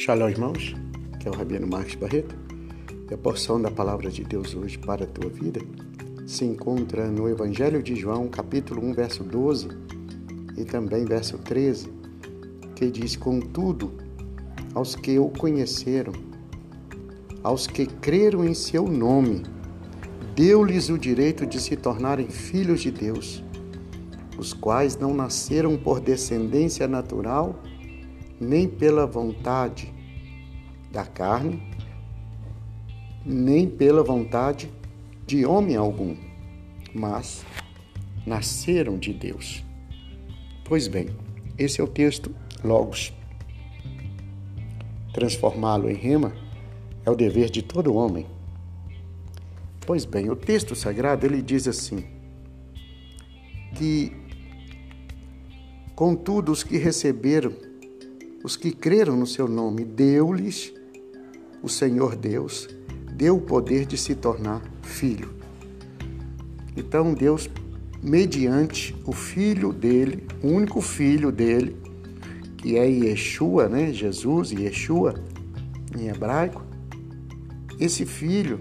Shalom, 0.00 0.28
irmãos, 0.28 0.76
que 1.18 1.26
é 1.26 1.30
o 1.30 1.34
Rabino 1.34 1.66
Marcos 1.66 1.96
Barreto. 1.96 2.32
E 3.10 3.12
a 3.12 3.18
porção 3.18 3.60
da 3.60 3.68
palavra 3.68 4.08
de 4.12 4.22
Deus 4.22 4.54
hoje 4.54 4.78
para 4.78 5.02
a 5.02 5.06
tua 5.08 5.28
vida 5.28 5.60
se 6.24 6.44
encontra 6.44 7.08
no 7.08 7.28
Evangelho 7.28 7.82
de 7.82 7.96
João, 7.96 8.28
capítulo 8.28 8.80
1, 8.90 8.92
verso 8.92 9.24
12 9.24 9.66
e 10.56 10.64
também 10.64 11.04
verso 11.04 11.36
13, 11.38 11.92
que 12.76 12.88
diz: 12.92 13.16
Contudo, 13.16 13.92
aos 14.72 14.94
que 14.94 15.18
o 15.18 15.30
conheceram, 15.30 16.12
aos 17.42 17.66
que 17.66 17.84
creram 17.84 18.44
em 18.44 18.54
seu 18.54 18.86
nome, 18.86 19.42
deu-lhes 20.36 20.90
o 20.90 20.96
direito 20.96 21.44
de 21.44 21.60
se 21.60 21.76
tornarem 21.76 22.28
filhos 22.28 22.82
de 22.82 22.92
Deus, 22.92 23.42
os 24.38 24.54
quais 24.54 24.96
não 24.96 25.12
nasceram 25.12 25.76
por 25.76 25.98
descendência 25.98 26.86
natural, 26.86 27.60
nem 28.40 28.68
pela 28.68 29.06
vontade 29.06 29.92
da 30.90 31.04
carne, 31.04 31.62
nem 33.24 33.68
pela 33.68 34.02
vontade 34.02 34.70
de 35.26 35.44
homem 35.44 35.76
algum, 35.76 36.16
mas 36.94 37.44
nasceram 38.26 38.98
de 38.98 39.12
Deus. 39.12 39.64
Pois 40.64 40.88
bem, 40.88 41.10
esse 41.56 41.80
é 41.80 41.84
o 41.84 41.88
texto 41.88 42.34
Logos. 42.62 43.12
Transformá-lo 45.12 45.90
em 45.90 45.94
rema 45.94 46.32
é 47.04 47.10
o 47.10 47.16
dever 47.16 47.50
de 47.50 47.62
todo 47.62 47.94
homem. 47.94 48.26
Pois 49.86 50.04
bem, 50.04 50.30
o 50.30 50.36
texto 50.36 50.74
sagrado 50.74 51.24
ele 51.24 51.40
diz 51.40 51.66
assim: 51.66 52.04
que 53.74 54.12
contudo 55.94 56.52
os 56.52 56.62
que 56.62 56.76
receberam 56.76 57.52
os 58.42 58.56
que 58.56 58.70
creram 58.70 59.16
no 59.16 59.26
seu 59.26 59.48
nome, 59.48 59.84
deu-lhes 59.84 60.72
o 61.62 61.68
Senhor 61.68 62.14
Deus, 62.14 62.68
deu 63.12 63.36
o 63.36 63.40
poder 63.40 63.84
de 63.84 63.96
se 63.96 64.14
tornar 64.14 64.62
filho. 64.82 65.30
Então 66.76 67.12
Deus, 67.12 67.50
mediante 68.02 68.94
o 69.04 69.12
filho 69.12 69.72
dele, 69.72 70.24
o 70.42 70.48
único 70.48 70.80
filho 70.80 71.32
dele, 71.32 71.76
que 72.56 72.76
é 72.76 72.86
Yeshua, 72.88 73.68
né? 73.68 73.92
Jesus, 73.92 74.52
Yeshua, 74.52 75.14
em 75.96 76.08
hebraico, 76.08 76.62
esse 77.78 78.04
filho, 78.04 78.60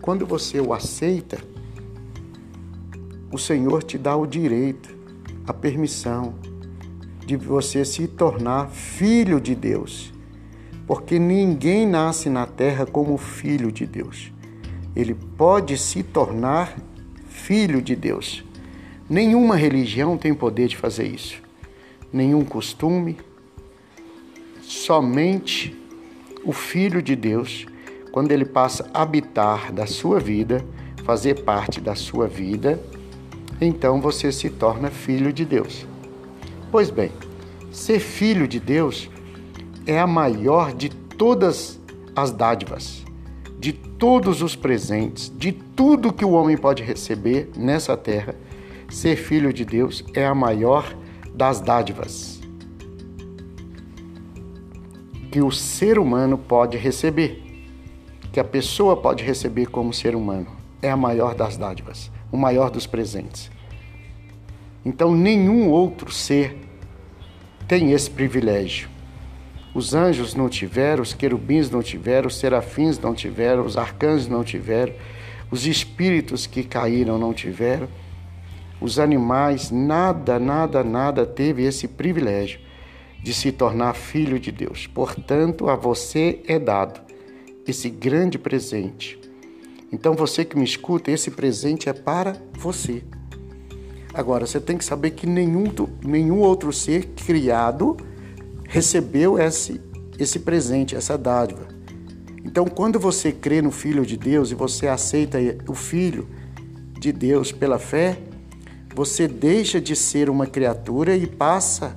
quando 0.00 0.26
você 0.26 0.60
o 0.60 0.72
aceita, 0.72 1.38
o 3.32 3.38
Senhor 3.38 3.82
te 3.82 3.98
dá 3.98 4.16
o 4.16 4.26
direito, 4.26 4.96
a 5.46 5.52
permissão, 5.52 6.34
de 7.24 7.36
você 7.36 7.84
se 7.84 8.06
tornar 8.06 8.68
filho 8.70 9.40
de 9.40 9.54
Deus. 9.54 10.12
Porque 10.86 11.18
ninguém 11.18 11.86
nasce 11.86 12.28
na 12.28 12.46
terra 12.46 12.84
como 12.84 13.16
filho 13.16 13.72
de 13.72 13.86
Deus. 13.86 14.32
Ele 14.94 15.14
pode 15.14 15.78
se 15.78 16.02
tornar 16.02 16.76
filho 17.26 17.80
de 17.80 17.96
Deus. 17.96 18.44
Nenhuma 19.08 19.56
religião 19.56 20.16
tem 20.16 20.34
poder 20.34 20.68
de 20.68 20.76
fazer 20.76 21.06
isso. 21.06 21.42
Nenhum 22.12 22.44
costume. 22.44 23.16
Somente 24.62 25.76
o 26.44 26.52
filho 26.52 27.02
de 27.02 27.16
Deus, 27.16 27.66
quando 28.12 28.30
ele 28.30 28.44
passa 28.44 28.88
a 28.92 29.02
habitar 29.02 29.72
da 29.72 29.86
sua 29.86 30.20
vida, 30.20 30.64
fazer 31.04 31.42
parte 31.42 31.80
da 31.80 31.94
sua 31.94 32.26
vida, 32.26 32.80
então 33.60 34.00
você 34.00 34.30
se 34.30 34.50
torna 34.50 34.90
filho 34.90 35.32
de 35.32 35.44
Deus. 35.44 35.86
Pois 36.74 36.90
bem, 36.90 37.12
ser 37.70 38.00
filho 38.00 38.48
de 38.48 38.58
Deus 38.58 39.08
é 39.86 39.96
a 39.96 40.08
maior 40.08 40.74
de 40.74 40.88
todas 40.88 41.78
as 42.16 42.32
dádivas, 42.32 43.04
de 43.60 43.72
todos 43.72 44.42
os 44.42 44.56
presentes, 44.56 45.32
de 45.38 45.52
tudo 45.52 46.12
que 46.12 46.24
o 46.24 46.32
homem 46.32 46.56
pode 46.56 46.82
receber 46.82 47.48
nessa 47.56 47.96
terra. 47.96 48.34
Ser 48.90 49.14
filho 49.14 49.52
de 49.52 49.64
Deus 49.64 50.02
é 50.14 50.26
a 50.26 50.34
maior 50.34 50.92
das 51.32 51.60
dádivas 51.60 52.40
que 55.30 55.40
o 55.40 55.52
ser 55.52 55.96
humano 55.96 56.36
pode 56.36 56.76
receber, 56.76 57.40
que 58.32 58.40
a 58.40 58.44
pessoa 58.44 58.96
pode 58.96 59.22
receber 59.22 59.66
como 59.66 59.94
ser 59.94 60.16
humano. 60.16 60.48
É 60.82 60.90
a 60.90 60.96
maior 60.96 61.36
das 61.36 61.56
dádivas, 61.56 62.10
o 62.32 62.36
maior 62.36 62.68
dos 62.68 62.84
presentes. 62.84 63.53
Então, 64.84 65.14
nenhum 65.14 65.70
outro 65.70 66.12
ser 66.12 66.56
tem 67.66 67.92
esse 67.92 68.10
privilégio. 68.10 68.88
Os 69.74 69.94
anjos 69.94 70.34
não 70.34 70.48
tiveram, 70.48 71.02
os 71.02 71.14
querubins 71.14 71.70
não 71.70 71.82
tiveram, 71.82 72.28
os 72.28 72.36
serafins 72.36 72.98
não 72.98 73.14
tiveram, 73.14 73.64
os 73.64 73.76
arcanjos 73.76 74.28
não 74.28 74.44
tiveram, 74.44 74.94
os 75.50 75.66
espíritos 75.66 76.46
que 76.46 76.62
caíram 76.62 77.18
não 77.18 77.32
tiveram, 77.32 77.88
os 78.80 78.98
animais, 78.98 79.70
nada, 79.70 80.38
nada, 80.38 80.84
nada 80.84 81.24
teve 81.24 81.64
esse 81.64 81.88
privilégio 81.88 82.60
de 83.22 83.32
se 83.32 83.50
tornar 83.50 83.94
filho 83.94 84.38
de 84.38 84.52
Deus. 84.52 84.86
Portanto, 84.86 85.68
a 85.68 85.74
você 85.74 86.40
é 86.46 86.58
dado 86.58 87.00
esse 87.66 87.88
grande 87.88 88.38
presente. 88.38 89.18
Então, 89.90 90.14
você 90.14 90.44
que 90.44 90.58
me 90.58 90.64
escuta, 90.64 91.10
esse 91.10 91.30
presente 91.30 91.88
é 91.88 91.92
para 91.92 92.36
você. 92.52 93.02
Agora, 94.14 94.46
você 94.46 94.60
tem 94.60 94.78
que 94.78 94.84
saber 94.84 95.10
que 95.10 95.26
nenhum, 95.26 95.64
nenhum 96.04 96.38
outro 96.38 96.72
ser 96.72 97.06
criado 97.16 97.96
recebeu 98.68 99.36
esse, 99.38 99.80
esse 100.18 100.38
presente, 100.38 100.94
essa 100.94 101.18
dádiva. 101.18 101.66
Então, 102.44 102.64
quando 102.66 103.00
você 103.00 103.32
crê 103.32 103.60
no 103.60 103.72
Filho 103.72 104.06
de 104.06 104.16
Deus 104.16 104.52
e 104.52 104.54
você 104.54 104.86
aceita 104.86 105.38
o 105.68 105.74
Filho 105.74 106.28
de 106.98 107.10
Deus 107.10 107.50
pela 107.50 107.78
fé, 107.78 108.18
você 108.94 109.26
deixa 109.26 109.80
de 109.80 109.96
ser 109.96 110.30
uma 110.30 110.46
criatura 110.46 111.16
e 111.16 111.26
passa 111.26 111.96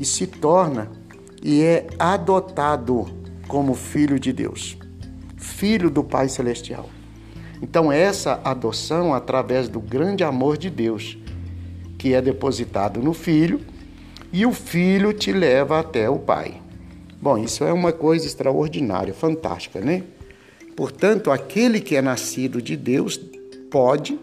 e 0.00 0.04
se 0.04 0.26
torna 0.26 0.90
e 1.42 1.62
é 1.62 1.86
adotado 1.98 3.06
como 3.46 3.74
filho 3.74 4.18
de 4.18 4.32
Deus, 4.32 4.78
filho 5.36 5.90
do 5.90 6.02
Pai 6.02 6.28
Celestial. 6.28 6.88
Então, 7.60 7.92
essa 7.92 8.40
adoção, 8.44 9.12
através 9.12 9.68
do 9.68 9.80
grande 9.80 10.24
amor 10.24 10.56
de 10.56 10.70
Deus, 10.70 11.18
que 11.98 12.14
é 12.14 12.22
depositado 12.22 13.02
no 13.02 13.12
filho, 13.12 13.60
e 14.32 14.46
o 14.46 14.52
filho 14.52 15.12
te 15.12 15.32
leva 15.32 15.80
até 15.80 16.08
o 16.08 16.18
pai. 16.18 16.62
Bom, 17.20 17.36
isso 17.36 17.64
é 17.64 17.72
uma 17.72 17.92
coisa 17.92 18.26
extraordinária, 18.26 19.12
fantástica, 19.12 19.80
né? 19.80 20.04
Portanto, 20.76 21.32
aquele 21.32 21.80
que 21.80 21.96
é 21.96 22.00
nascido 22.00 22.62
de 22.62 22.76
Deus 22.76 23.20
pode 23.68 24.16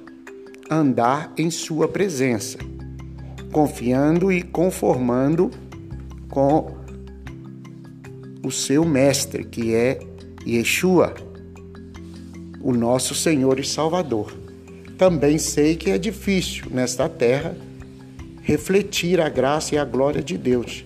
andar 0.69 1.33
em 1.37 1.51
sua 1.51 1.87
presença, 1.87 2.57
confiando 3.51 4.31
e 4.31 4.41
conformando 4.41 5.51
com 6.29 6.73
o 8.41 8.51
seu 8.51 8.85
mestre, 8.85 9.43
que 9.43 9.75
é 9.75 9.99
Yeshua, 10.47 11.13
o 12.61 12.71
nosso 12.71 13.13
Senhor 13.13 13.59
e 13.59 13.65
Salvador. 13.65 14.44
Também 14.97 15.37
sei 15.37 15.75
que 15.75 15.91
é 15.91 15.97
difícil 15.97 16.67
nesta 16.71 17.09
terra 17.09 17.55
refletir 18.41 19.19
a 19.19 19.27
graça 19.27 19.75
e 19.75 19.77
a 19.77 19.83
glória 19.83 20.21
de 20.21 20.37
Deus, 20.37 20.85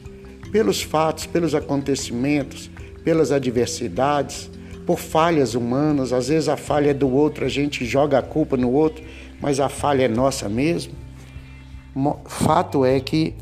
pelos 0.51 0.81
fatos, 0.81 1.25
pelos 1.25 1.53
acontecimentos, 1.53 2.71
pelas 3.03 3.31
adversidades, 3.31 4.49
por 4.85 4.97
falhas 4.97 5.53
humanas. 5.53 6.11
Às 6.11 6.29
vezes 6.29 6.49
a 6.49 6.57
falha 6.57 6.89
é 6.89 6.93
do 6.93 7.07
outro, 7.07 7.45
a 7.45 7.49
gente 7.49 7.85
joga 7.85 8.17
a 8.17 8.21
culpa 8.23 8.57
no 8.57 8.71
outro, 8.71 9.03
mas 9.39 9.59
a 9.59 9.69
falha 9.69 10.03
é 10.03 10.07
nossa 10.07 10.49
mesmo. 10.49 10.93
Fato 12.25 12.85
é 12.85 12.99
que 12.99 13.35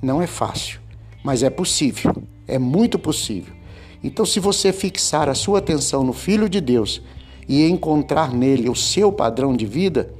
não 0.00 0.22
é 0.22 0.26
fácil, 0.26 0.80
mas 1.22 1.42
é 1.42 1.50
possível, 1.50 2.22
é 2.46 2.58
muito 2.58 2.98
possível. 2.98 3.54
Então, 4.02 4.24
se 4.24 4.38
você 4.38 4.72
fixar 4.72 5.28
a 5.28 5.34
sua 5.34 5.58
atenção 5.58 6.04
no 6.04 6.12
Filho 6.12 6.48
de 6.48 6.60
Deus, 6.60 7.02
e 7.48 7.68
encontrar 7.68 8.32
nele 8.32 8.68
o 8.68 8.74
seu 8.74 9.12
padrão 9.12 9.56
de 9.56 9.66
vida, 9.66 10.10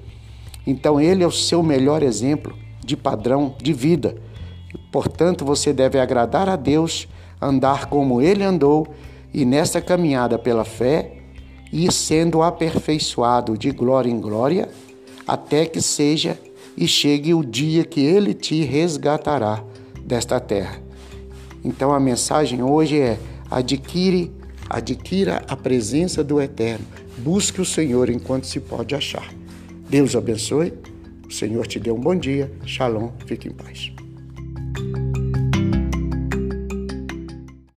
então 0.67 1.01
ele 1.01 1.23
é 1.23 1.27
o 1.27 1.33
seu 1.33 1.63
melhor 1.63 2.03
exemplo 2.03 2.55
de 2.85 2.97
padrão 2.97 3.55
de 3.63 3.73
vida. 3.73 4.17
Portanto, 4.91 5.45
você 5.45 5.73
deve 5.73 5.99
agradar 5.99 6.49
a 6.49 6.57
Deus, 6.57 7.09
andar 7.41 7.87
como 7.87 8.21
ele 8.21 8.43
andou 8.43 8.87
e 9.33 9.45
nessa 9.45 9.81
caminhada 9.81 10.39
pela 10.39 10.65
fé 10.65 11.13
ir 11.73 11.93
sendo 11.93 12.43
aperfeiçoado 12.43 13.57
de 13.57 13.71
glória 13.71 14.11
em 14.11 14.21
glória, 14.21 14.69
até 15.27 15.67
que 15.67 15.81
seja 15.81 16.39
e 16.77 16.87
chegue 16.87 17.35
o 17.35 17.45
dia 17.45 17.85
que 17.85 18.01
ele 18.01 18.35
te 18.35 18.63
resgatará 18.63 19.63
desta 20.01 20.39
terra. 20.39 20.81
Então 21.65 21.93
a 21.93 21.99
mensagem 21.99 22.63
hoje 22.63 23.01
é: 23.01 23.19
adquire, 23.51 24.31
adquira 24.69 25.43
a 25.49 25.57
presença 25.57 26.23
do 26.23 26.41
Eterno 26.41 26.87
Busque 27.27 27.61
o 27.61 27.65
Senhor 27.65 28.09
enquanto 28.09 28.47
se 28.47 28.61
pode 28.61 28.95
achar. 28.95 29.35
Deus 29.91 30.15
abençoe. 30.15 30.73
O 31.29 31.33
Senhor 31.33 31.67
te 31.67 31.81
dê 31.81 31.91
um 31.91 31.99
bom 31.99 32.15
dia. 32.15 32.49
Shalom. 32.65 33.11
Fique 33.27 33.49
em 33.49 33.51
paz. 33.51 33.91